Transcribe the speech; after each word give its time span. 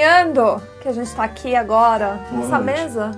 estranhando 0.00 0.62
que 0.80 0.88
a 0.88 0.92
gente 0.92 1.14
tá 1.14 1.24
aqui 1.24 1.54
agora, 1.54 2.18
Boa 2.30 2.40
nessa 2.40 2.58
noite. 2.58 2.80
mesa? 2.80 3.10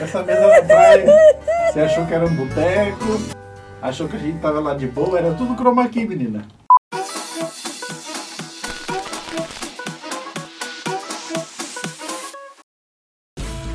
Essa 0.00 0.22
mesa 0.22 0.46
na 0.48 0.62
praia, 0.62 1.04
você 1.72 1.80
achou 1.80 2.06
que 2.06 2.14
era 2.14 2.26
um 2.26 2.34
boteco, 2.34 3.04
achou 3.80 4.06
que 4.06 4.16
a 4.16 4.18
gente 4.18 4.38
tava 4.40 4.60
lá 4.60 4.74
de 4.74 4.86
boa, 4.86 5.18
era 5.18 5.32
tudo 5.34 5.54
chroma 5.54 5.88
key, 5.88 6.06
menina. 6.06 6.46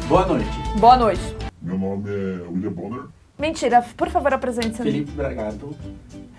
Boa 0.08 0.26
noite. 0.26 0.50
Boa 0.80 0.98
noite. 0.98 1.36
Meu 1.62 1.78
nome 1.78 2.10
é 2.10 2.48
William 2.48 2.72
Bonner. 2.72 3.04
Mentira, 3.38 3.84
por 3.96 4.10
favor, 4.10 4.34
apresente-se. 4.34 4.84
Felipe 4.84 5.12
Bragato, 5.12 5.76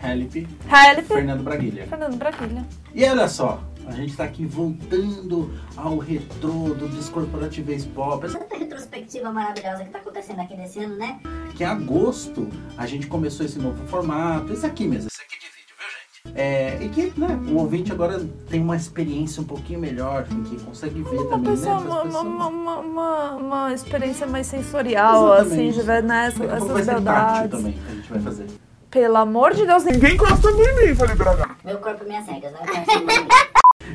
Helip, 0.04 0.46
Help. 0.68 1.06
Fernando 1.06 1.42
Braguilha. 1.42 1.86
Fernando 1.86 2.16
Braguilha. 2.16 2.64
E 2.94 3.04
olha 3.04 3.26
só, 3.26 3.60
a 3.90 3.92
gente 3.96 4.16
tá 4.16 4.24
aqui 4.24 4.46
voltando 4.46 5.52
ao 5.76 5.98
retrô 5.98 6.74
do 6.74 6.88
Descorporativez 6.88 7.84
Pop. 7.86 8.24
Essa 8.24 8.40
retrospectiva 8.50 9.32
maravilhosa 9.32 9.84
que 9.84 9.90
tá 9.90 9.98
acontecendo 9.98 10.40
aqui 10.40 10.56
nesse 10.56 10.78
ano, 10.78 10.96
né? 10.96 11.18
que 11.56 11.64
em 11.64 11.66
agosto 11.66 12.48
a 12.78 12.86
gente 12.86 13.06
começou 13.06 13.44
esse 13.44 13.58
novo 13.58 13.84
formato, 13.88 14.52
esse 14.52 14.64
aqui 14.64 14.86
mesmo, 14.86 15.08
esse 15.08 15.20
aqui 15.20 15.38
de 15.38 15.46
vídeo, 15.46 15.74
viu 15.76 16.32
gente? 16.32 16.38
É, 16.40 16.78
e 16.82 16.88
que 16.88 17.12
né, 17.20 17.38
o 17.50 17.56
ouvinte 17.58 17.90
agora 17.92 18.18
tem 18.48 18.60
uma 18.62 18.76
experiência 18.76 19.42
um 19.42 19.44
pouquinho 19.44 19.80
melhor, 19.80 20.26
em 20.30 20.42
que 20.44 20.56
consegue 20.64 21.02
ver 21.02 21.16
Uma 21.18 21.30
também, 21.30 21.52
pessoa, 21.52 21.80
né? 21.80 21.86
uma, 21.86 21.98
as 21.98 22.04
pessoas- 22.04 22.24
uma, 22.24 22.46
uma, 22.48 22.78
uma, 22.78 23.30
uma 23.36 23.74
experiência 23.74 24.26
mais 24.26 24.46
sensorial, 24.46 25.34
Exatamente. 25.34 25.52
assim, 25.70 25.70
de 25.80 25.82
ver 25.86 26.02
né, 26.02 26.30
Daqui 26.30 26.42
a 26.44 26.56
pouco 26.56 26.66
vai 26.72 26.82
essas 26.82 26.94
beldades. 26.94 27.50
também 27.50 27.72
que 27.72 27.86
a 27.90 27.94
gente 27.94 28.10
vai 28.10 28.20
fazer. 28.20 28.46
Pelo 28.90 29.16
amor 29.18 29.54
de 29.54 29.66
Deus, 29.66 29.84
ninguém 29.84 30.16
gosta 30.16 30.52
de 30.52 30.72
mim, 30.72 30.94
falei 30.96 31.14
Braga? 31.14 31.50
Meu 31.64 31.78
corpo, 31.78 32.04
minhas 32.04 32.26
regras, 32.26 32.52
né? 32.52 32.58
Eu 32.62 32.66
quero 32.72 32.86
ser 32.86 33.49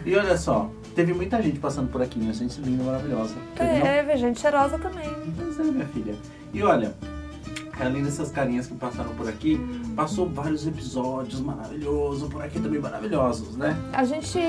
E 0.05 0.15
olha 0.15 0.37
só, 0.37 0.69
teve 0.95 1.13
muita 1.13 1.41
gente 1.41 1.59
passando 1.59 1.89
por 1.89 2.01
aqui, 2.01 2.19
né? 2.19 2.31
Gente 2.31 2.61
linda, 2.61 2.83
maravilhosa. 2.83 3.33
Teve, 3.55 3.73
não? 3.73 3.81
teve, 3.81 4.17
gente 4.17 4.39
cheirosa 4.39 4.77
também. 4.77 5.09
Pois 5.35 5.59
é, 5.59 5.63
minha 5.63 5.87
filha. 5.87 6.15
E 6.53 6.61
olha, 6.61 6.93
além 7.79 8.03
dessas 8.03 8.31
carinhas 8.31 8.67
que 8.67 8.75
passaram 8.75 9.15
por 9.15 9.27
aqui, 9.27 9.59
passou 9.95 10.29
vários 10.29 10.67
episódios 10.67 11.39
maravilhosos 11.39 12.29
por 12.29 12.43
aqui 12.43 12.59
também 12.59 12.79
maravilhosos, 12.79 13.57
né? 13.57 13.75
A 13.93 14.03
gente 14.03 14.39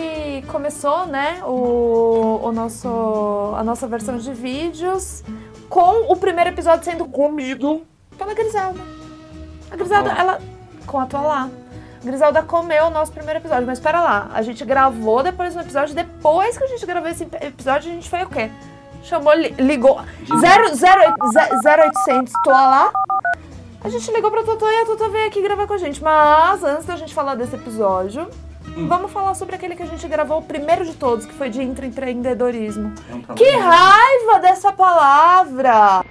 começou, 0.48 1.06
né, 1.06 1.42
o, 1.42 2.40
o 2.42 2.52
nosso, 2.52 3.54
a 3.56 3.64
nossa 3.64 3.88
versão 3.88 4.18
de 4.18 4.32
vídeos 4.34 5.24
com 5.68 6.12
o 6.12 6.16
primeiro 6.16 6.50
episódio 6.50 6.84
sendo 6.84 7.06
comido 7.06 7.82
pela 8.16 8.34
Griselda. 8.34 8.80
A 9.70 9.76
Griselda, 9.76 10.12
ela. 10.12 10.38
Com 10.86 11.00
a 11.00 11.06
tua 11.06 11.20
lá. 11.20 11.50
Griselda 12.04 12.42
comeu 12.42 12.86
o 12.86 12.90
nosso 12.90 13.12
primeiro 13.12 13.40
episódio, 13.40 13.66
mas 13.66 13.78
espera 13.78 14.00
lá. 14.00 14.28
A 14.32 14.42
gente 14.42 14.64
gravou 14.64 15.22
depois 15.22 15.54
um 15.56 15.60
episódio. 15.60 15.94
Depois 15.94 16.56
que 16.56 16.64
a 16.64 16.68
gente 16.68 16.86
gravou 16.86 17.08
esse 17.10 17.24
episódio, 17.40 17.90
a 17.90 17.94
gente 17.94 18.08
foi 18.08 18.22
o 18.22 18.28
quê? 18.28 18.50
Chamou, 19.02 19.34
li- 19.34 19.54
ligou. 19.58 20.00
0800 20.30 22.32
tô 22.42 22.50
lá. 22.50 22.90
A 23.82 23.88
gente 23.88 24.10
ligou 24.12 24.30
pra 24.30 24.42
Totô 24.42 24.68
e 24.68 24.82
a 24.82 24.86
Totô 24.86 25.08
veio 25.10 25.26
aqui 25.28 25.40
gravar 25.42 25.66
com 25.66 25.74
a 25.74 25.78
gente. 25.78 26.02
Mas 26.02 26.62
antes 26.64 26.86
da 26.86 26.96
gente 26.96 27.14
falar 27.14 27.34
desse 27.36 27.54
episódio, 27.54 28.28
vamos 28.88 29.12
falar 29.12 29.34
sobre 29.34 29.54
aquele 29.54 29.76
que 29.76 29.82
a 29.82 29.86
gente 29.86 30.06
gravou 30.08 30.38
o 30.38 30.42
primeiro 30.42 30.84
de 30.84 30.94
todos, 30.94 31.24
que 31.26 31.34
foi 31.34 31.48
de 31.50 31.62
intraempreendedorismo. 31.62 32.92
É 33.10 33.14
um. 33.14 33.22
Que 33.34 33.50
raiva 33.56 34.40
dessa 34.40 34.72
palavra! 34.72 36.02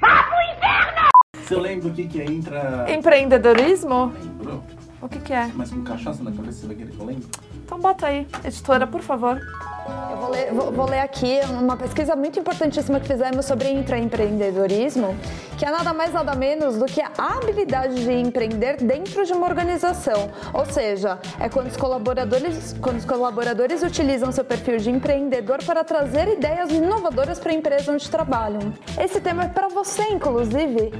Você 1.45 1.56
lembra 1.56 1.89
o 1.89 1.94
que 1.94 2.08
que 2.08 2.22
é 2.22 2.25
intra... 2.25 2.86
Empreendedorismo? 2.89 4.13
O 5.05 5.07
que 5.07 5.19
que 5.19 5.33
é? 5.33 5.51
Mas 5.53 5.69
com 5.69 5.83
cachaça 5.83 6.23
na 6.23 6.31
cabeça, 6.31 6.61
você 6.61 6.67
vai 6.67 6.75
querer 6.75 6.91
que 6.91 6.99
eu 6.99 7.05
lembre? 7.05 7.27
Então 7.63 7.79
bota 7.79 8.07
aí, 8.07 8.27
editora, 8.43 8.87
por 8.87 9.01
favor. 9.01 9.39
Eu 9.88 10.17
vou 10.17 10.30
ler, 10.31 10.52
vou- 10.53 10.72
vou 10.72 10.89
ler 10.89 11.00
aqui 11.00 11.39
uma 11.59 11.78
pesquisa 11.78 12.16
muito 12.16 12.39
importantíssima 12.39 13.00
que 13.00 13.08
fizemos 13.08 13.45
sobre 13.45 13.69
intraempreendedorismo, 13.69 15.16
que 15.58 15.66
é 15.66 15.69
nada 15.69 15.94
mais 15.94 16.11
nada 16.11 16.33
menos 16.36 16.78
do 16.78 16.86
que 16.86 17.01
a 17.01 17.12
habilidade 17.18 17.94
de 18.03 18.12
empreender 18.12 18.78
dentro 18.78 19.24
de 19.25 19.31
uma 19.34 19.45
organização. 19.45 20.29
Ou 20.53 20.66
seja, 20.66 21.19
é 21.40 21.47
quando 21.50 21.68
os 21.68 21.78
colaboradores, 21.78 22.75
quando 22.81 22.97
os 22.97 23.06
colaboradores 23.06 23.84
utilizam 23.84 24.31
seu 24.31 24.44
perfil 24.44 24.78
de 24.78 24.90
empreendedor 24.90 25.63
para 25.63 25.84
trazer 25.84 26.28
ideias 26.29 26.72
inovadoras 26.72 27.38
para 27.38 27.51
a 27.51 27.56
empresa 27.56 27.91
onde 27.91 28.09
trabalham. 28.09 28.74
Esse 29.00 29.22
tema 29.22 29.44
é 29.44 29.47
para 29.50 29.68
você, 29.68 30.01
inclusive, 30.09 30.91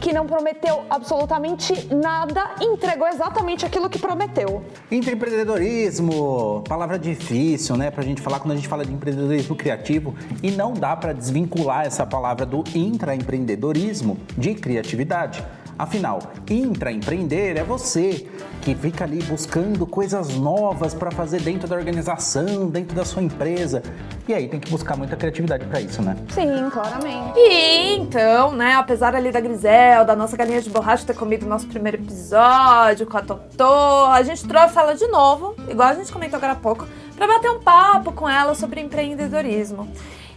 que 0.00 0.12
não 0.12 0.26
prometeu 0.26 0.82
absolutamente 0.90 1.88
nada 1.92 2.50
entregou 2.60 3.08
exatamente 3.08 3.64
aquilo 3.64 3.88
que 3.88 3.98
prometeu. 3.98 4.62
Intraempreendedorismo, 4.90 6.62
palavra 6.68 6.98
difícil, 6.98 7.76
né, 7.76 7.90
pra 7.90 8.02
gente 8.04 8.20
falar 8.26 8.40
quando 8.40 8.54
a 8.54 8.56
gente 8.56 8.66
fala 8.66 8.84
de 8.84 8.92
empreendedorismo 8.92 9.54
criativo 9.54 10.12
e 10.42 10.50
não 10.50 10.72
dá 10.72 10.96
pra 10.96 11.12
desvincular 11.12 11.86
essa 11.86 12.04
palavra 12.04 12.44
do 12.44 12.64
intraempreendedorismo 12.74 14.18
de 14.36 14.52
criatividade. 14.52 15.44
Afinal, 15.78 16.20
intraempreender 16.50 17.56
é 17.56 17.62
você 17.62 18.26
que 18.62 18.74
fica 18.74 19.04
ali 19.04 19.22
buscando 19.22 19.86
coisas 19.86 20.34
novas 20.34 20.94
pra 20.94 21.10
fazer 21.10 21.40
dentro 21.42 21.68
da 21.68 21.76
organização, 21.76 22.68
dentro 22.68 22.96
da 22.96 23.04
sua 23.04 23.22
empresa. 23.22 23.82
E 24.26 24.34
aí 24.34 24.48
tem 24.48 24.58
que 24.58 24.70
buscar 24.70 24.96
muita 24.96 25.14
criatividade 25.14 25.66
pra 25.66 25.80
isso, 25.80 26.02
né? 26.02 26.16
Sim, 26.30 26.68
claramente. 26.70 27.38
E 27.38 27.94
então, 27.94 28.52
né, 28.52 28.74
apesar 28.74 29.14
ali 29.14 29.30
da 29.30 29.38
Griselda, 29.38 30.06
da 30.06 30.16
nossa 30.16 30.36
galinha 30.36 30.60
de 30.60 30.70
borracha 30.70 31.06
ter 31.06 31.14
comido 31.14 31.44
o 31.44 31.48
nosso 31.48 31.68
primeiro 31.68 31.98
episódio 31.98 33.06
com 33.06 33.18
a 33.18 33.22
Totô, 33.22 34.06
a 34.10 34.22
gente 34.22 34.48
trouxe 34.48 34.78
ela 34.78 34.94
de 34.94 35.06
novo, 35.08 35.54
igual 35.68 35.90
a 35.90 35.94
gente 35.94 36.10
comentou 36.10 36.38
agora 36.38 36.54
há 36.54 36.56
pouco, 36.56 36.86
pra 37.16 37.26
bater 37.26 37.50
um 37.50 37.60
papo 37.60 38.12
com 38.12 38.28
ela 38.28 38.54
sobre 38.54 38.80
empreendedorismo. 38.80 39.88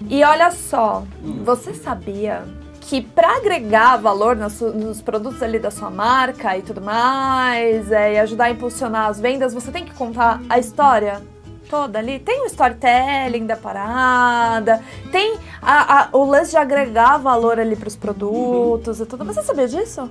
E 0.07 0.23
olha 0.23 0.49
só, 0.51 1.03
você 1.43 1.73
sabia 1.73 2.43
que 2.81 3.01
para 3.01 3.35
agregar 3.37 3.97
valor 3.97 4.35
nos, 4.35 4.59
nos 4.61 5.01
produtos 5.01 5.43
ali 5.43 5.59
da 5.59 5.69
sua 5.69 5.89
marca 5.91 6.57
e 6.57 6.61
tudo 6.61 6.81
mais, 6.81 7.91
é, 7.91 8.13
e 8.13 8.19
ajudar 8.19 8.45
a 8.45 8.49
impulsionar 8.51 9.07
as 9.09 9.19
vendas, 9.19 9.53
você 9.53 9.71
tem 9.71 9.85
que 9.85 9.93
contar 9.93 10.41
a 10.49 10.57
história 10.57 11.21
toda 11.69 11.99
ali. 11.99 12.17
Tem 12.17 12.41
o 12.41 12.45
storytelling 12.47 13.45
da 13.45 13.55
parada, 13.55 14.81
tem 15.11 15.37
a- 15.61 15.99
a- 16.03 16.09
o 16.13 16.23
lance 16.25 16.51
de 16.51 16.57
agregar 16.57 17.17
valor 17.17 17.59
ali 17.59 17.75
pros 17.75 17.95
produtos 17.95 18.99
e 18.99 19.05
tudo. 19.05 19.23
Você 19.25 19.43
sabia 19.43 19.67
disso? 19.67 20.09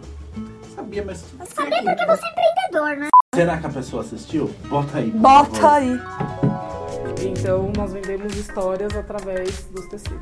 Sabia, 0.76 1.02
mas... 1.04 1.24
Sabia 1.52 1.82
porque 1.82 2.06
você 2.06 2.22
é 2.24 2.30
empreendedor, 2.30 2.96
né? 2.98 3.08
Será 3.34 3.56
que 3.56 3.66
a 3.66 3.70
pessoa 3.70 4.02
assistiu? 4.02 4.50
Bota 4.68 4.98
aí. 4.98 5.10
Bota 5.10 5.50
favor. 5.60 5.72
aí. 5.72 6.00
Então 7.22 7.72
nós 7.76 7.92
vendemos 7.92 8.34
histórias 8.36 8.96
através 8.96 9.64
dos 9.70 9.86
tecidos. 9.86 10.20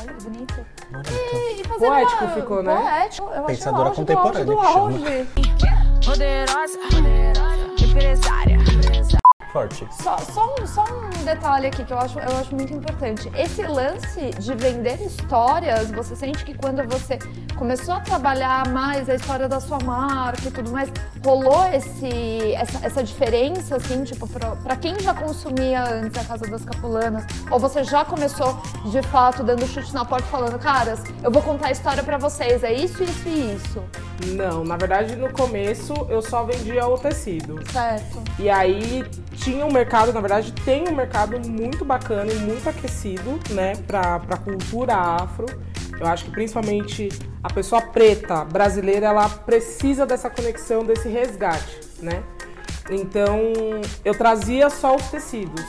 Olha 0.00 0.12
que 0.14 0.24
bonito. 0.24 0.66
Poético 1.78 2.28
ficou, 2.34 2.62
né? 2.62 2.76
Poético. 2.76 3.30
Eu 3.34 3.44
Pensadora 3.44 3.82
o 3.82 3.86
auge 3.88 4.04
do 4.04 4.18
auge 4.18 4.44
do 4.44 4.56
contemporânea 4.56 5.16
auge. 5.16 5.28
Poderosa, 6.04 6.78
empresária. 7.82 8.56
Forte. 9.56 9.88
Só, 9.90 10.18
só 10.18 10.54
um, 10.54 10.66
só 10.66 10.84
um 10.84 11.24
detalhe 11.24 11.68
aqui 11.68 11.82
que 11.82 11.90
eu 11.90 11.98
acho, 11.98 12.18
eu 12.18 12.36
acho 12.36 12.54
muito 12.54 12.74
importante. 12.74 13.32
Esse 13.34 13.62
lance 13.62 14.28
de 14.38 14.54
vender 14.54 15.00
histórias, 15.00 15.90
você 15.90 16.14
sente 16.14 16.44
que 16.44 16.52
quando 16.52 16.86
você 16.86 17.18
começou 17.56 17.94
a 17.94 18.00
trabalhar 18.00 18.68
mais 18.68 19.08
a 19.08 19.14
história 19.14 19.48
da 19.48 19.58
sua 19.58 19.78
marca 19.82 20.46
e 20.46 20.50
tudo 20.50 20.70
mais, 20.70 20.92
rolou 21.24 21.66
esse, 21.72 22.52
essa, 22.52 22.84
essa 22.84 23.02
diferença, 23.02 23.76
assim, 23.76 24.04
tipo, 24.04 24.28
pra 24.28 24.76
quem 24.76 25.00
já 25.00 25.14
consumia 25.14 25.84
antes 25.84 26.22
a 26.22 26.24
Casa 26.26 26.46
das 26.50 26.62
Capulanas? 26.62 27.24
Ou 27.50 27.58
você 27.58 27.82
já 27.82 28.04
começou, 28.04 28.60
de 28.90 29.00
fato, 29.04 29.42
dando 29.42 29.66
chute 29.66 29.94
na 29.94 30.04
porta 30.04 30.26
falando, 30.26 30.58
caras, 30.58 31.02
eu 31.22 31.30
vou 31.30 31.40
contar 31.40 31.68
a 31.68 31.72
história 31.72 32.02
pra 32.02 32.18
vocês, 32.18 32.62
é 32.62 32.74
isso, 32.74 33.02
isso 33.02 33.26
e 33.26 33.54
isso, 33.54 33.82
Não, 34.28 34.64
na 34.64 34.76
verdade 34.76 35.14
no 35.16 35.30
começo 35.32 35.92
eu 36.08 36.22
só 36.22 36.44
vendia 36.44 36.86
o 36.86 36.98
tecido. 36.98 37.60
certo? 37.70 38.22
E 38.38 38.48
aí 38.48 39.04
tinha 39.34 39.64
um 39.64 39.72
mercado, 39.72 40.12
na 40.12 40.20
verdade 40.20 40.52
tem 40.64 40.88
um 40.88 40.94
mercado 40.94 41.38
muito 41.48 41.84
bacana 41.84 42.32
e 42.32 42.36
muito 42.36 42.68
aquecido, 42.68 43.38
né, 43.50 43.74
pra, 43.86 44.18
pra 44.20 44.36
cultura 44.36 44.94
afro. 44.94 45.46
Eu 45.98 46.06
acho 46.06 46.26
que 46.26 46.30
principalmente 46.30 47.08
a 47.42 47.52
pessoa 47.52 47.80
preta 47.80 48.44
brasileira, 48.44 49.06
ela 49.06 49.28
precisa 49.28 50.04
dessa 50.04 50.28
conexão, 50.28 50.84
desse 50.84 51.08
resgate, 51.08 51.80
né? 52.00 52.22
Então 52.90 53.52
eu 54.04 54.14
trazia 54.16 54.68
só 54.68 54.94
os 54.94 55.06
tecidos. 55.08 55.64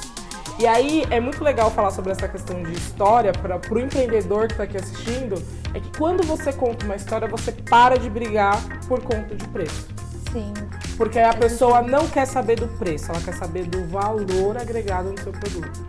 E 0.60 0.66
aí 0.66 1.06
é 1.12 1.20
muito 1.20 1.44
legal 1.44 1.70
falar 1.70 1.92
sobre 1.92 2.12
essa 2.12 2.28
questão 2.28 2.64
de 2.64 2.74
história 2.74 3.32
para 3.32 3.60
o 3.72 3.80
empreendedor 3.80 4.48
que 4.48 4.54
está 4.54 4.64
aqui 4.64 4.78
assistindo, 4.78 5.42
é 5.74 5.80
que 5.80 5.96
quando 5.96 6.26
você 6.26 6.52
conta 6.52 6.84
uma 6.84 6.96
história, 6.96 7.28
você 7.28 7.52
para 7.52 7.98
de 7.98 8.10
brigar 8.10 8.60
por 8.88 9.02
conta 9.04 9.36
de 9.36 9.48
preço. 9.50 9.88
Sim. 10.32 10.52
Porque 10.98 11.20
aí 11.20 11.26
a 11.26 11.34
pessoa 11.34 11.82
não 11.84 12.08
quer 12.08 12.26
saber 12.26 12.60
do 12.60 12.68
preço, 12.68 13.12
ela 13.12 13.22
quer 13.22 13.36
saber 13.36 13.66
do 13.66 13.86
valor 13.86 14.58
agregado 14.58 15.12
no 15.12 15.20
seu 15.20 15.32
produto. 15.32 15.86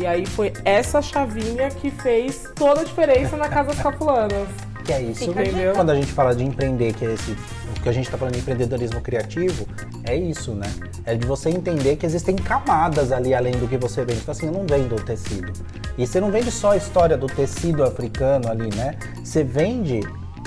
E 0.00 0.06
aí 0.06 0.24
foi 0.24 0.52
essa 0.64 1.02
chavinha 1.02 1.68
que 1.68 1.90
fez 1.90 2.44
toda 2.54 2.82
a 2.82 2.84
diferença 2.84 3.36
na 3.36 3.48
Casa 3.48 3.70
das 3.70 3.82
Capulanas. 3.82 4.48
Que 4.84 4.92
é 4.92 5.02
isso. 5.02 5.30
Entendeu? 5.30 5.74
Quando 5.74 5.90
a 5.90 5.94
gente 5.96 6.12
fala 6.12 6.34
de 6.34 6.44
empreender, 6.44 6.94
que 6.94 7.04
é 7.04 7.12
esse 7.12 7.32
o 7.32 7.80
que 7.82 7.88
a 7.88 7.92
gente 7.92 8.04
está 8.04 8.16
falando 8.16 8.34
de 8.34 8.40
empreendedorismo 8.40 9.00
criativo, 9.00 9.66
é 10.04 10.16
isso, 10.16 10.52
né? 10.52 10.72
É 11.04 11.14
de 11.14 11.26
você 11.26 11.48
entender 11.48 11.96
que 11.96 12.04
existem 12.06 12.34
camadas 12.36 13.12
ali 13.12 13.34
além 13.34 13.52
do 13.52 13.68
que 13.68 13.76
você 13.76 14.04
vende. 14.04 14.20
Então, 14.20 14.32
assim, 14.32 14.46
eu 14.46 14.52
não 14.52 14.66
vendo 14.66 14.96
o 14.96 15.00
tecido. 15.00 15.52
E 15.96 16.06
você 16.06 16.20
não 16.20 16.30
vende 16.30 16.50
só 16.50 16.72
a 16.72 16.76
história 16.76 17.16
do 17.16 17.26
tecido 17.26 17.84
africano 17.84 18.50
ali, 18.50 18.74
né? 18.74 18.98
Você 19.22 19.44
vende 19.44 20.00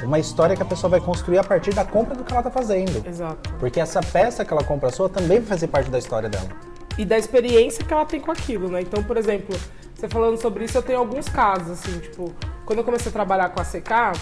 uma 0.03 0.19
história 0.19 0.55
que 0.55 0.61
a 0.61 0.65
pessoa 0.65 0.89
vai 0.91 0.99
construir 0.99 1.37
a 1.37 1.43
partir 1.43 1.73
da 1.73 1.85
compra 1.85 2.15
do 2.15 2.23
que 2.23 2.31
ela 2.31 2.41
está 2.41 2.51
fazendo. 2.51 3.05
Exato. 3.07 3.53
Porque 3.59 3.79
essa 3.79 4.01
peça 4.01 4.43
que 4.43 4.51
ela 4.53 4.63
compra 4.63 4.89
sua 4.91 5.07
também 5.07 5.39
vai 5.39 5.47
fazer 5.47 5.67
parte 5.67 5.89
da 5.89 5.97
história 5.99 6.27
dela. 6.29 6.49
e 6.97 7.03
da 7.05 7.17
experiência 7.17 7.83
que 7.83 7.93
ela 7.93 8.05
tem 8.05 8.19
com 8.21 8.31
aquilo, 8.31 8.69
né? 8.69 8.81
Então, 8.81 9.03
por 9.03 9.17
exemplo, 9.17 9.55
você 9.93 10.07
falando 10.07 10.37
sobre 10.41 10.63
isso, 10.65 10.77
eu 10.77 10.81
tenho 10.81 10.99
alguns 10.99 11.27
casos, 11.27 11.71
assim, 11.71 11.99
tipo, 11.99 12.33
quando 12.65 12.79
eu 12.79 12.85
comecei 12.85 13.09
a 13.09 13.13
trabalhar 13.13 13.49
com 13.49 13.61
a 13.61 13.65
CK, 13.65 14.17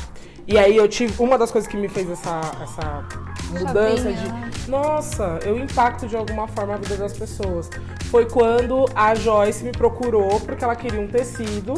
e 0.48 0.58
aí 0.58 0.76
eu 0.76 0.88
tive. 0.88 1.14
Uma 1.22 1.38
das 1.38 1.52
coisas 1.52 1.70
que 1.70 1.78
me 1.78 1.88
fez 1.88 2.10
essa, 2.10 2.42
essa 2.62 3.06
mudança 3.54 4.12
de. 4.12 4.70
Nossa, 4.70 5.40
eu 5.44 5.58
impacto 5.60 6.08
de 6.08 6.16
alguma 6.16 6.48
forma 6.48 6.76
a 6.76 6.78
vida 6.78 6.96
das 6.96 7.14
pessoas. 7.14 7.70
Foi 8.10 8.26
quando 8.26 8.86
a 8.96 9.14
Joyce 9.14 9.64
me 9.64 9.72
procurou 9.72 10.40
porque 10.40 10.64
ela 10.64 10.76
queria 10.76 11.00
um 11.00 11.08
tecido 11.08 11.74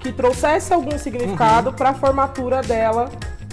que 0.00 0.12
trouxesse 0.12 0.72
algum 0.72 0.98
significado 0.98 1.72
para 1.72 1.90
a 1.90 1.94
formatura 1.94 2.60
dela 2.60 3.10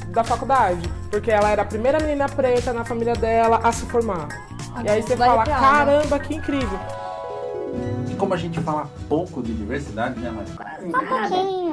da 0.07 0.23
faculdade. 0.23 0.89
Porque 1.09 1.31
ela 1.31 1.49
era 1.49 1.61
a 1.61 1.65
primeira 1.65 1.99
menina 1.99 2.27
preta 2.27 2.73
na 2.73 2.83
família 2.83 3.13
dela 3.13 3.59
a 3.63 3.71
se 3.71 3.85
formar. 3.85 4.27
E 4.83 4.89
aí 4.89 5.01
você 5.01 5.15
fala, 5.15 5.41
arrepiar, 5.41 5.59
caramba, 5.59 6.19
que 6.19 6.35
incrível. 6.35 6.79
Como 8.21 8.35
a 8.35 8.37
gente 8.37 8.59
fala 8.59 8.87
pouco 9.09 9.41
de 9.41 9.51
diversidade, 9.51 10.19
né, 10.19 10.29
Mari? 10.29 10.93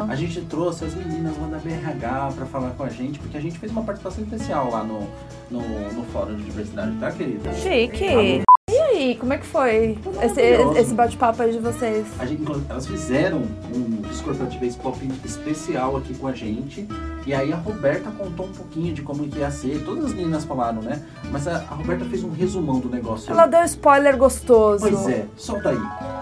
A 0.08 0.14
gente 0.14 0.40
trouxe 0.40 0.86
as 0.86 0.94
meninas 0.94 1.36
lá 1.38 1.46
da 1.46 1.58
BRH 1.58 2.32
pra 2.34 2.46
falar 2.46 2.70
com 2.70 2.84
a 2.84 2.88
gente, 2.88 3.18
porque 3.18 3.36
a 3.36 3.40
gente 3.40 3.58
fez 3.58 3.70
uma 3.70 3.82
participação 3.82 4.24
especial 4.24 4.70
lá 4.70 4.82
no, 4.82 5.06
no, 5.50 5.60
no 5.92 6.04
Fórum 6.04 6.36
de 6.36 6.44
Diversidade, 6.44 6.96
tá, 6.98 7.12
querida? 7.12 7.52
Chique. 7.52 8.42
E 8.70 8.78
aí, 8.78 9.14
como 9.16 9.34
é 9.34 9.38
que 9.38 9.44
foi 9.44 9.98
esse, 10.22 10.40
esse 10.78 10.94
bate-papo 10.94 11.42
aí 11.42 11.52
de 11.52 11.58
vocês? 11.58 12.06
A 12.18 12.24
gente, 12.24 12.42
elas 12.70 12.86
fizeram 12.86 13.42
um 13.74 14.00
Discorporativez 14.08 14.74
Pop 14.74 14.98
especial 15.26 15.98
aqui 15.98 16.14
com 16.14 16.28
a 16.28 16.32
gente. 16.32 16.88
E 17.26 17.34
aí 17.34 17.52
a 17.52 17.56
Roberta 17.56 18.10
contou 18.10 18.46
um 18.46 18.52
pouquinho 18.52 18.94
de 18.94 19.02
como 19.02 19.28
que 19.28 19.38
ia 19.38 19.50
ser. 19.50 19.84
Todas 19.84 20.06
as 20.06 20.14
meninas 20.14 20.44
falaram, 20.44 20.80
né? 20.80 21.02
Mas 21.30 21.46
a, 21.46 21.56
a 21.56 21.74
Roberta 21.74 22.06
fez 22.06 22.24
um 22.24 22.30
resumão 22.30 22.80
do 22.80 22.88
negócio. 22.88 23.30
Ela 23.30 23.46
deu 23.46 23.62
spoiler 23.64 24.16
gostoso. 24.16 24.80
Pois 24.80 25.08
é, 25.08 25.26
solta 25.36 25.68
aí. 25.68 26.17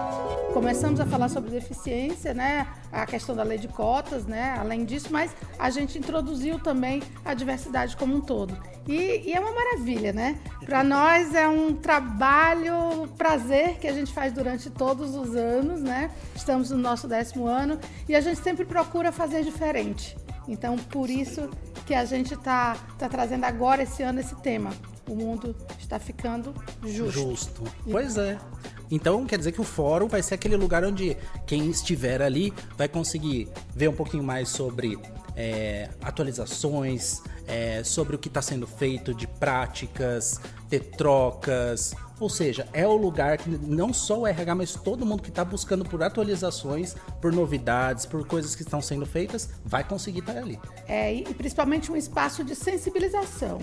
Começamos 0.56 0.99
a 1.00 1.05
falar 1.05 1.29
sobre 1.29 1.50
deficiência, 1.50 2.32
né? 2.32 2.67
A 2.91 3.05
questão 3.05 3.37
da 3.37 3.43
lei 3.43 3.58
de 3.58 3.69
cotas, 3.69 4.25
né? 4.25 4.56
Além 4.58 4.87
disso, 4.87 5.08
mas 5.11 5.37
a 5.58 5.69
gente 5.69 5.99
introduziu 5.99 6.58
também 6.58 7.03
a 7.26 7.35
diversidade 7.35 7.94
como 7.94 8.17
um 8.17 8.23
todo. 8.23 8.56
E, 8.88 9.20
e 9.26 9.35
é 9.35 9.38
uma 9.38 9.53
maravilha, 9.53 10.14
né? 10.14 10.38
Para 10.64 10.81
nós 10.82 11.35
é 11.35 11.47
um 11.47 11.75
trabalho, 11.75 13.06
prazer 13.19 13.76
que 13.76 13.87
a 13.87 13.93
gente 13.93 14.11
faz 14.14 14.32
durante 14.32 14.70
todos 14.70 15.14
os 15.14 15.37
anos, 15.37 15.82
né? 15.82 16.11
Estamos 16.35 16.70
no 16.70 16.79
nosso 16.79 17.06
décimo 17.06 17.47
ano 17.47 17.79
e 18.09 18.17
a 18.17 18.20
gente 18.23 18.41
sempre 18.41 18.64
procura 18.64 19.12
fazer 19.12 19.44
diferente. 19.44 20.17
Então, 20.49 20.79
por 20.79 21.11
isso 21.11 21.50
que 21.85 21.93
a 21.93 22.06
gente 22.06 22.32
está 22.32 22.79
tá 22.99 23.11
trazendo 23.11 23.44
agora 23.44 23.82
esse 23.82 24.02
ano 24.02 24.20
esse 24.20 24.35
tema. 24.37 24.70
O 25.06 25.14
mundo 25.14 25.55
está 25.79 25.99
ficando 25.99 26.55
justo. 26.82 27.12
Justo. 27.12 27.64
Pois 27.85 28.17
é. 28.17 28.38
Então 28.91 29.27
quer 29.27 29.38
dizer 29.38 29.53
que 29.53 29.61
o 29.61 29.65
fórum 29.65 30.09
vai 30.09 30.23
ser 30.23 30.35
aquele 30.35 30.56
lugar 30.56 30.85
onde 30.85 31.17
quem 31.47 31.69
estiver 31.71 32.23
ali 32.23 32.53
vai 32.77 32.88
conseguir 32.88 33.49
ver 33.75 33.88
um 33.88 33.94
pouquinho 33.94 34.23
mais 34.23 34.49
sobre 34.49 34.99
é, 35.37 35.91
atualizações, 36.03 37.21
é, 37.47 37.85
sobre 37.85 38.17
o 38.17 38.19
que 38.19 38.29
está 38.29 38.41
sendo 38.41 38.67
feito 38.67 39.15
de 39.15 39.27
práticas, 39.27 40.41
ter 40.69 40.81
trocas. 40.81 41.94
Ou 42.19 42.31
seja, 42.31 42.67
é 42.73 42.87
o 42.87 42.97
lugar 42.97 43.37
que 43.37 43.50
não 43.50 43.93
só 43.93 44.21
o 44.21 44.27
RH, 44.27 44.55
mas 44.55 44.73
todo 44.75 45.05
mundo 45.05 45.23
que 45.23 45.29
está 45.29 45.44
buscando 45.44 45.85
por 45.85 46.03
atualizações, 46.03 46.97
por 47.21 47.31
novidades, 47.31 48.06
por 48.06 48.27
coisas 48.27 48.55
que 48.55 48.62
estão 48.62 48.81
sendo 48.81 49.05
feitas, 49.05 49.50
vai 49.62 49.85
conseguir 49.85 50.21
estar 50.21 50.38
ali. 50.38 50.59
É, 50.88 51.12
e 51.12 51.23
principalmente 51.35 51.93
um 51.93 51.97
espaço 51.97 52.43
de 52.43 52.55
sensibilização. 52.55 53.59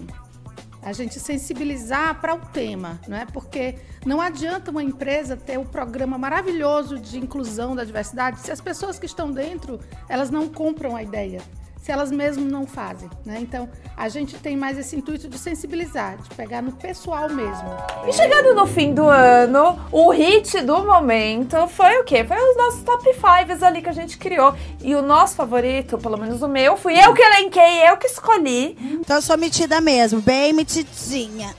A 0.84 0.92
gente 0.92 1.20
sensibilizar 1.20 2.20
para 2.20 2.36
o 2.36 2.40
tema, 2.40 3.00
não 3.08 3.16
é? 3.16 3.26
Porque 3.26 3.76
não 4.06 4.20
adianta 4.20 4.70
uma 4.70 4.84
empresa 4.84 5.38
ter 5.38 5.58
um 5.58 5.66
programa 5.66 6.18
maravilhoso 6.18 7.00
de 7.00 7.18
inclusão 7.18 7.76
da 7.76 7.84
diversidade 7.84 8.40
se 8.42 8.52
as 8.52 8.60
pessoas 8.60 9.00
que 9.00 9.06
estão 9.06 9.32
dentro 9.32 9.80
elas 10.10 10.30
não 10.30 10.50
compram 10.50 10.96
a 10.96 11.02
ideia, 11.02 11.42
se 11.84 11.92
elas 11.92 12.10
mesmas 12.12 12.50
não 12.50 12.66
fazem, 12.66 13.10
né? 13.26 13.40
Então 13.42 13.70
a 13.98 14.08
gente 14.08 14.38
tem 14.38 14.56
mais 14.56 14.78
esse 14.78 14.96
intuito 14.96 15.28
de 15.28 15.38
sensibilizar, 15.38 16.16
de 16.16 16.30
pegar 16.30 16.62
no 16.62 16.72
pessoal 16.72 17.28
mesmo. 17.28 17.70
E 18.08 18.14
chegando 18.14 18.56
no 18.56 18.66
fim 18.66 18.94
do 18.94 19.10
ano, 19.10 19.78
o 19.92 20.10
hit 20.10 20.62
do 20.62 20.86
momento 20.86 21.68
foi 21.68 22.00
o 22.00 22.06
quê? 22.06 22.24
Foi 22.24 22.38
os 22.38 22.56
nossos 22.56 22.84
top 22.84 23.04
5 23.14 23.66
ali 23.66 23.82
que 23.82 23.90
a 23.90 23.94
gente 23.94 24.18
criou. 24.18 24.56
E 24.82 24.96
o 24.96 25.02
nosso 25.02 25.36
favorito, 25.36 25.98
pelo 25.98 26.18
menos 26.18 26.42
o 26.42 26.48
meu, 26.48 26.78
fui 26.78 26.98
eu 26.98 27.14
que 27.14 27.22
elenquei, 27.22 27.90
eu 27.90 27.98
que 27.98 28.08
escolhi. 28.08 28.78
Então 29.02 29.18
eu 29.18 29.22
sou 29.22 29.38
metida 29.38 29.82
mesmo, 29.82 30.22
bem 30.22 30.54
metidinha. 30.54 31.54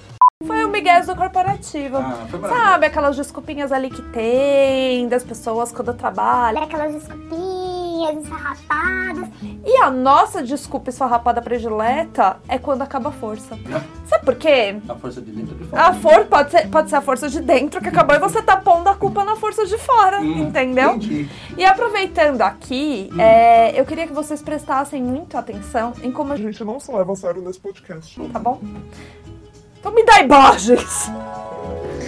Foi 0.47 0.65
o 0.65 0.69
Miguel 0.69 1.05
do 1.07 1.17
corporativo. 1.17 1.99
Ah. 1.99 2.27
Sabe 2.49 2.87
aquelas 2.87 3.17
desculpinhas 3.17 3.73
ali 3.73 3.91
que 3.91 4.03
tem 4.11 5.07
das 5.07 5.23
pessoas 5.23 5.71
quando 5.71 5.95
trabalham? 5.95 6.63
Aquelas 6.63 6.93
desculpinhas 6.93 7.44
ensarrapadas. 8.13 9.29
E 9.65 9.77
a 9.79 9.91
nossa 9.91 10.43
desculpa 10.43 10.91
esfarrapada 10.91 11.41
predileta 11.41 12.37
é 12.49 12.59
quando 12.59 12.83
acaba 12.83 13.09
a 13.09 13.13
força. 13.13 13.59
Sabe 14.07 14.25
por 14.25 14.35
quê? 14.37 14.77
A 14.89 14.95
força 14.95 15.21
de 15.21 15.31
dentro 15.33 15.55
de 15.55 15.65
fora. 15.65 15.83
A 15.83 15.95
força 15.95 16.25
pode 16.25 16.51
ser, 16.51 16.69
pode 16.69 16.91
ser 16.91 16.97
a 16.97 17.01
força 17.01 17.29
de 17.29 17.41
dentro 17.41 17.81
que 17.81 17.89
acabou 17.89 18.17
e 18.17 18.19
você 18.19 18.43
tá 18.43 18.57
pondo 18.57 18.89
a 18.89 18.95
culpa 18.95 19.25
na 19.25 19.37
força 19.37 19.65
de 19.67 19.79
fora, 19.79 20.23
entendeu? 20.25 20.91
Entendi. 20.97 21.29
E 21.57 21.65
aproveitando 21.65 22.43
aqui, 22.43 23.11
é, 23.19 23.79
eu 23.79 23.85
queria 23.85 24.07
que 24.07 24.13
vocês 24.13 24.43
prestassem 24.43 25.03
muita 25.03 25.39
atenção 25.39 25.93
em 26.03 26.13
como 26.13 26.33
a 26.33 26.37
gente 26.37 26.63
não 26.65 26.79
se 26.79 26.93
leva 26.93 27.13
a 27.13 27.17
sério 27.17 27.43
nesse 27.43 27.61
podcast. 27.61 28.21
tá 28.33 28.39
bom? 28.39 28.61
Então 29.81 29.93
me 29.95 30.05
dá 30.05 30.21
imagens! 30.21 31.11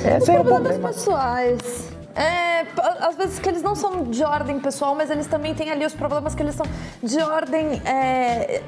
É 0.05 0.19
o 0.19 0.25
Problemas 0.25 0.63
problema. 0.63 0.89
pessoais. 0.89 1.96
É, 2.17 2.65
às 3.07 3.15
vezes 3.17 3.39
que 3.39 3.47
eles 3.49 3.63
não 3.63 3.75
são 3.75 4.05
de 4.05 4.25
ordem 4.25 4.59
pessoal, 4.59 4.95
mas 4.95 5.11
eles 5.11 5.27
também 5.27 5.55
têm 5.55 5.71
ali 5.71 5.85
os 5.85 5.93
problemas 5.95 6.35
que 6.35 6.43
eles 6.43 6.55
são 6.55 6.65
de 7.03 7.19
ordem 7.21 7.81
é, 7.85 8.63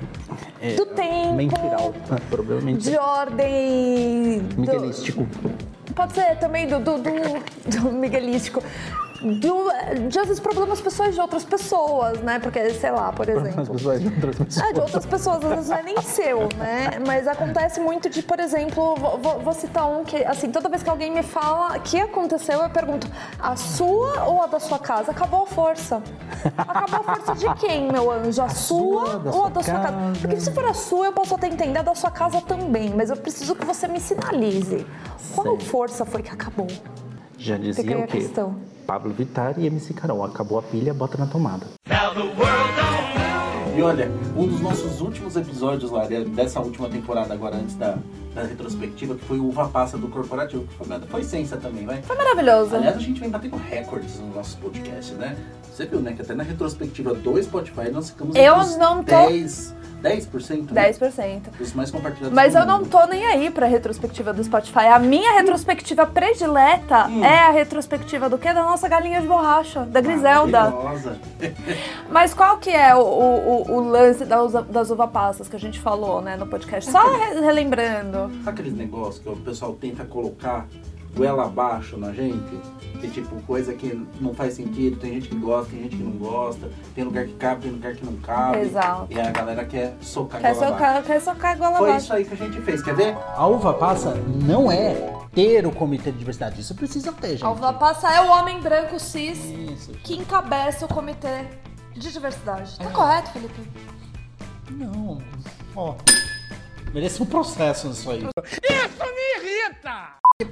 do 0.77 0.85
tempo. 0.87 1.33
Mental. 1.35 1.95
Provavelmente. 2.29 2.83
De 2.91 2.97
ordem. 2.99 4.41
do- 4.41 4.61
Miguelístico. 4.61 5.27
Pode 5.95 6.13
ser 6.13 6.37
também 6.39 6.67
do, 6.69 6.79
do, 6.79 6.99
do, 6.99 7.81
do 7.81 7.93
miguelístico. 7.93 8.63
Do, 9.21 9.69
de 10.09 10.19
às 10.19 10.27
vezes 10.29 10.39
problemas 10.41 10.81
pessoais 10.81 11.15
de 11.15 11.21
outras 11.21 11.45
pessoas, 11.45 12.21
né? 12.21 12.39
Porque, 12.39 12.71
sei 12.71 12.91
lá, 12.93 13.13
por 13.13 13.29
exemplo. 13.29 13.73
pessoas 13.75 14.01
de 14.01 14.07
outras 14.09 14.37
pessoas. 14.37 14.65
É, 14.69 14.73
de 14.73 14.81
outras 14.81 15.07
pessoas, 15.07 15.45
às 15.45 15.51
vezes 15.51 15.69
não 15.71 15.77
é 15.77 15.83
nem 15.83 16.01
seu, 16.03 16.49
né? 16.57 16.91
Mas 17.07 17.27
acontece 17.27 17.81
muito 17.81 18.09
de, 18.09 18.23
por 18.23 18.39
exemplo, 18.39 18.95
vou, 18.97 19.41
vou- 19.41 19.53
citar 19.53 19.89
um 19.89 20.05
que, 20.05 20.25
assim, 20.25 20.51
toda 20.53 20.69
vez 20.69 20.83
que 20.85 20.89
alguém 20.91 21.11
me 21.11 21.23
fala 21.25 21.79
que 21.81 22.01
aconteceu, 22.01 22.61
eu 22.61 22.71
pergunto, 22.71 23.09
a 23.41 23.57
sua 23.57 24.25
ou 24.25 24.41
a 24.41 24.47
da 24.47 24.61
sua 24.61 24.79
casa? 24.79 25.11
Acabou 25.11 25.43
a 25.43 25.47
força. 25.47 26.01
Acabou 26.57 27.01
a 27.01 27.03
força 27.17 27.35
de 27.35 27.53
quem, 27.57 27.91
meu 27.91 28.11
anjo? 28.13 28.41
A, 28.41 28.49
sua, 28.49 29.19
da 29.19 29.31
ou 29.31 29.37
sua 29.37 29.47
a 29.47 29.51
da 29.51 29.63
sua 29.63 29.75
casa? 29.75 29.89
casa? 29.89 30.21
Porque 30.21 30.41
se 30.41 30.51
for 30.53 30.65
a 30.65 30.75
sua, 30.75 31.07
eu 31.07 31.13
posso 31.13 31.35
até 31.35 31.49
entender 31.49 31.81
a 31.81 31.83
da 31.83 31.95
sua 31.97 32.11
casa 32.13 32.41
também, 32.41 32.91
mas 32.95 33.11
eu 33.11 33.17
preciso 33.17 33.57
que 33.57 33.65
você 33.65 33.89
me 33.89 33.99
sinalize. 34.01 34.87
Qual 35.35 35.59
força 35.59 36.05
foi 36.05 36.23
que 36.23 36.31
acabou? 36.31 36.69
Já 37.37 37.57
Fica 37.57 37.73
dizia 37.73 37.97
a 37.97 37.99
o 38.01 38.07
quê? 38.07 38.19
questão. 38.19 38.57
Pablo 38.89 39.13
Vittar 39.13 39.55
e 39.59 39.67
MC 39.67 39.93
Carol. 39.93 40.25
Acabou 40.25 40.59
a 40.59 40.63
pilha, 40.63 40.95
bota 40.95 41.19
na 41.19 41.27
tomada. 41.27 41.67
E 43.77 43.83
olha, 43.83 44.11
um 44.35 44.49
dos 44.49 44.61
nossos 44.63 45.03
últimos 45.03 45.37
episódios 45.37 45.91
lá, 45.91 46.07
de- 46.07 46.25
dessa 46.25 46.59
última 46.59 46.89
temporada 46.89 47.35
agora, 47.35 47.57
antes 47.57 47.75
da, 47.77 47.99
da 48.35 48.45
retrospectiva, 48.45 49.15
que 49.15 49.25
foi 49.27 49.39
o 49.39 49.47
Uva 49.47 49.69
Passa 49.69 49.99
do 49.99 50.09
Corporativo, 50.09 50.65
que 50.67 50.75
foi, 50.75 50.87
foi 51.07 51.23
sensa 51.23 51.59
também, 51.59 51.85
vai. 51.85 52.01
Foi 52.01 52.17
maravilhoso. 52.17 52.75
Aliás, 52.75 52.97
a 52.97 53.01
gente 53.01 53.21
vem 53.21 53.29
batendo 53.29 53.57
recordes 53.57 54.19
nos 54.19 54.35
nossos 54.35 54.55
podcasts, 54.55 55.15
né? 55.19 55.37
Você 55.71 55.85
viu, 55.85 56.01
né? 56.01 56.15
Que 56.15 56.23
até 56.23 56.35
na 56.35 56.43
retrospectiva 56.43 57.13
do 57.13 57.41
Spotify 57.43 57.91
nós 57.93 58.09
ficamos 58.09 58.35
Eu 58.35 58.55
entre 58.57 58.69
os 58.71 58.77
não 58.79 58.97
tô- 59.05 59.11
10, 59.29 59.75
10%, 60.03 60.71
né? 60.73 60.91
10%. 60.93 61.41
Dos 61.59 61.73
mais 61.75 61.91
compartilhados 61.91 62.35
Mas 62.35 62.55
eu 62.55 62.65
não 62.65 62.85
tô 62.85 63.05
nem 63.07 63.25
aí 63.27 63.51
pra 63.51 63.67
retrospectiva 63.67 64.33
do 64.33 64.43
Spotify. 64.45 64.87
A 64.87 64.99
minha 64.99 65.33
retrospectiva 65.35 66.07
predileta 66.07 67.07
Hum. 67.09 67.25
é 67.25 67.41
a 67.41 67.51
retrospectiva 67.51 68.29
do 68.29 68.39
quê? 68.39 68.53
Da 68.53 68.63
nossa 68.63 68.89
galinha 68.89 69.21
de 69.21 69.27
borracha, 69.27 69.81
da 69.85 70.01
Griselda. 70.01 70.73
Mas 72.11 72.33
qual 72.35 72.59
que 72.59 72.71
é 72.71 72.95
o, 72.95 73.01
o, 73.01 73.73
o 73.73 73.81
lance 73.91 74.25
da 74.25 74.43
usa- 74.43 74.63
das 74.63 74.91
uva 74.91 75.07
passas 75.09 75.49
que 75.49 75.57
a 75.57 75.61
gente 75.61 75.79
falou, 75.81 76.21
né, 76.21 76.37
no 76.37 76.47
podcast? 76.47 76.91
Só 76.91 77.03
re- 77.17 77.41
relembrando. 77.41 78.31
Sabe 78.45 78.61
aqueles 78.61 78.75
negócios 78.75 79.19
que 79.19 79.29
o 79.29 79.37
pessoal 79.37 79.73
tenta 79.75 80.05
colocar 80.05 80.67
goela 81.15 81.45
abaixo 81.45 81.97
na 81.97 82.13
gente. 82.13 82.59
Que 83.01 83.09
tipo, 83.09 83.41
coisa 83.43 83.73
que 83.75 83.95
não 84.21 84.35
faz 84.35 84.55
sentido, 84.55 84.99
tem 84.99 85.15
gente 85.15 85.29
que 85.29 85.37
gosta, 85.37 85.71
tem 85.71 85.83
gente 85.85 85.97
que 85.97 86.03
não 86.03 86.13
gosta, 86.13 86.69
tem 86.97 87.05
lugar 87.05 87.27
que 87.27 87.35
cabe, 87.35 87.63
tem 87.63 87.71
lugar 87.71 87.95
que 87.95 88.05
não 88.05 88.17
cabe. 88.17 88.59
Exato. 88.59 89.07
E 89.11 89.21
a 89.21 89.31
galera 89.31 89.65
quer 89.65 89.95
socar 90.01 90.41
Quer 90.41 90.53
goela 90.55 90.67
abaixo. 90.67 90.85
socar, 90.89 91.03
quer 91.05 91.21
socar 91.21 91.55
igual 91.57 91.77
Foi 91.77 91.89
abaixo. 91.91 92.05
isso 92.07 92.13
aí 92.15 92.25
que 92.25 92.35
a 92.35 92.37
gente 92.37 92.61
fez, 92.63 92.83
quer 92.83 92.95
ver? 92.97 93.17
A 93.37 93.47
uva 93.47 93.75
passa 93.75 94.15
não 94.45 94.71
é 94.73 95.13
ter 95.33 95.65
o 95.65 95.71
comitê 95.71 96.11
de 96.11 96.19
diversidade. 96.19 96.61
Isso 96.61 96.75
precisa 96.75 97.13
ter, 97.13 97.31
gente. 97.31 97.45
A 97.45 97.51
uva 97.51 97.73
passa 97.73 98.13
é 98.13 98.21
o 98.21 98.31
homem 98.31 98.61
branco 98.61 98.99
cis 98.99 99.39
Isso. 99.45 99.93
que 100.03 100.15
encabeça 100.17 100.85
o 100.85 100.89
comitê 100.89 101.45
de 101.93 102.13
diversidade. 102.13 102.75
É. 102.81 102.85
Tá 102.85 102.91
correto, 102.91 103.31
Felipe? 103.31 103.63
Não. 104.73 105.19
Ó. 105.77 105.95
Merece 106.93 107.23
um 107.23 107.27
processo 107.27 107.87
nisso 107.89 108.11
aí. 108.11 108.27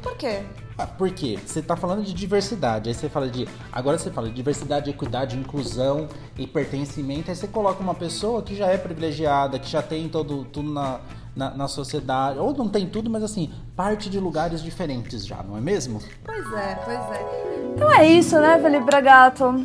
Por 0.02 0.16
quê? 0.16 0.43
Ah, 0.76 0.85
por 0.85 1.09
quê? 1.12 1.38
Você 1.47 1.62
tá 1.62 1.76
falando 1.76 2.02
de 2.02 2.12
diversidade, 2.12 2.88
aí 2.88 2.95
você 2.97 3.09
fala 3.09 3.28
de. 3.28 3.47
Agora 3.71 3.97
você 3.97 4.11
fala 4.11 4.28
de 4.28 4.35
diversidade, 4.35 4.90
equidade, 4.90 5.38
inclusão 5.38 6.09
e 6.37 6.45
pertencimento, 6.45 7.31
aí 7.31 7.37
você 7.37 7.47
coloca 7.47 7.81
uma 7.81 7.95
pessoa 7.95 8.43
que 8.43 8.57
já 8.57 8.66
é 8.66 8.76
privilegiada, 8.76 9.61
que 9.61 9.71
já 9.71 9.81
tem 9.81 10.09
todo, 10.09 10.45
tudo 10.47 10.73
na, 10.73 10.99
na, 11.37 11.50
na 11.50 11.69
sociedade, 11.69 12.37
ou 12.37 12.52
não 12.52 12.69
tem 12.69 12.88
tudo, 12.88 13.09
mas 13.09 13.23
assim, 13.23 13.52
parte 13.76 14.11
de 14.11 14.19
lugares 14.19 14.61
diferentes 14.61 15.25
já, 15.25 15.40
não 15.45 15.57
é 15.57 15.61
mesmo? 15.61 16.00
Pois 16.25 16.52
é, 16.52 16.75
pois 16.85 16.99
é. 16.99 17.71
Então 17.73 17.88
é 17.88 18.09
isso, 18.09 18.40
né, 18.40 18.59
Felipe 18.61 18.87
Bragato? 18.87 19.64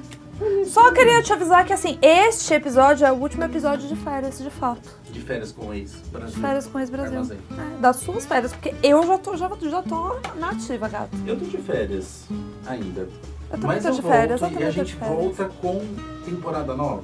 Só 0.65 0.91
queria 0.91 1.21
te 1.21 1.31
avisar 1.33 1.65
que, 1.65 1.73
assim, 1.73 1.97
este 2.01 2.53
episódio 2.53 3.05
é 3.05 3.11
o 3.11 3.15
último 3.15 3.43
episódio 3.43 3.87
de 3.87 3.95
férias, 3.95 4.39
de 4.39 4.49
fato. 4.49 4.89
De 5.11 5.19
férias 5.21 5.51
com 5.51 5.67
o 5.67 5.73
ex-Brasil. 5.73 6.41
Férias 6.41 6.67
com 6.67 6.79
ex-Brasil. 6.79 7.21
É, 7.51 7.79
das 7.79 7.97
suas 7.97 8.25
férias, 8.25 8.51
porque 8.53 8.73
eu 8.81 9.05
já 9.05 9.17
tô, 9.17 9.35
já, 9.37 9.49
já 9.61 9.81
tô 9.81 10.15
nativa, 10.39 10.87
gato. 10.87 11.09
Eu 11.27 11.37
tô 11.37 11.45
de 11.45 11.57
férias 11.57 12.25
ainda. 12.65 13.01
Eu 13.01 13.09
também 13.59 13.67
Mas 13.67 13.83
tô 13.83 13.89
eu 13.89 13.93
de 13.95 14.01
férias, 14.01 14.41
eu 14.41 14.47
volto 14.47 14.51
e 14.51 14.55
também 14.55 14.69
a 14.69 14.73
tô 14.73 14.83
de 14.83 14.91
gente 14.91 14.99
volta 14.99 15.49
com 15.61 15.81
temporada 16.25 16.75
nova. 16.75 17.03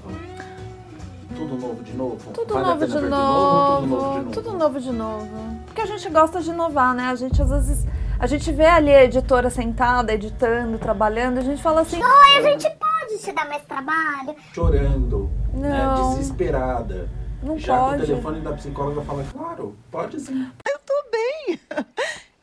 Tudo 1.35 1.55
novo 1.57 1.83
de 1.83 1.93
novo. 1.93 2.31
Tudo 2.33 2.53
Vale 2.53 2.65
a 2.65 2.69
novo 2.69 2.87
de 2.87 2.93
ver 2.93 3.09
novo, 3.09 3.81
Tudo 3.81 3.89
novo 3.89 4.17
de 4.17 4.19
novo. 4.25 4.31
tudo 4.31 4.53
novo 4.57 4.79
de 4.79 4.91
novo. 4.91 5.59
Porque 5.65 5.81
a 5.81 5.85
gente 5.85 6.09
gosta 6.09 6.41
de 6.41 6.49
inovar, 6.49 6.95
né? 6.95 7.03
A 7.09 7.15
gente 7.15 7.39
às 7.41 7.49
vezes. 7.49 7.85
A 8.19 8.25
gente 8.25 8.51
vê 8.51 8.65
ali 8.65 8.89
a 8.91 9.03
editora 9.03 9.49
sentada, 9.51 10.11
editando, 10.11 10.79
trabalhando, 10.79 11.37
a 11.37 11.41
gente 11.41 11.61
fala 11.61 11.81
assim. 11.81 12.01
Oi, 12.01 12.37
a 12.37 12.41
gente 12.41 12.67
pode 12.71 12.86
te 13.17 13.31
dar 13.31 13.47
mais 13.47 13.63
trabalho? 13.63 14.35
Chorando, 14.53 15.29
né, 15.53 15.69
Não. 15.69 16.15
desesperada. 16.15 17.09
Não 17.43 17.57
Já 17.59 17.77
com 17.77 17.85
pode. 17.89 18.03
o 18.03 18.05
telefone 18.05 18.41
da 18.41 18.51
psicóloga 18.53 19.01
fala, 19.01 19.23
claro, 19.31 19.75
pode 19.91 20.19
sim. 20.19 20.49
Eu 20.67 20.79
tô 20.85 20.93
bem. 21.11 21.59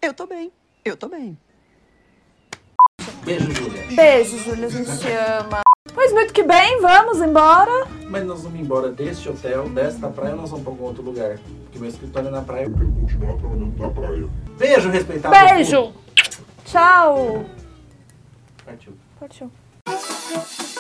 Eu 0.02 0.14
tô 0.14 0.26
bem. 0.26 0.52
Eu 0.85 0.97
tô 0.97 1.09
bem. 1.09 1.38
Beijo, 3.25 3.50
Júlia. 3.52 3.83
Beijo, 3.95 4.38
Júlia, 4.38 4.66
a 4.66 4.71
gente 4.71 4.99
te 4.99 5.09
ama. 5.11 5.62
Pois 5.95 6.12
muito 6.12 6.33
que 6.33 6.43
bem, 6.43 6.81
vamos 6.81 7.21
embora. 7.23 7.87
Mas 8.09 8.25
nós 8.26 8.43
vamos 8.43 8.61
embora 8.61 8.90
deste 8.90 9.28
hotel, 9.28 9.69
desta 9.71 10.09
praia, 10.09 10.35
nós 10.37 10.50
vamos 10.50 10.62
para 10.64 10.73
algum 10.73 10.85
outro 10.85 11.02
lugar. 11.02 11.38
Porque 11.64 11.78
meu 11.78 11.88
escritório 11.88 12.28
é 12.28 12.31
na 12.31 12.43
praia. 12.43 12.64
Eu 12.64 12.73
quero 12.73 12.93
continuar 12.93 13.37
trabalhando 13.38 13.78
na 13.81 13.88
praia. 13.90 14.28
Beijo, 14.59 14.90
respeitável. 14.90 15.54
Beijo. 15.54 15.93
Tchau. 16.66 17.45
Partiu. 18.64 18.93
Partiu. 19.19 19.50
Thank 20.26 20.69
you. 20.69 20.74